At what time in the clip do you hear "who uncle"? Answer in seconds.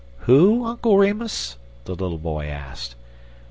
0.21-0.97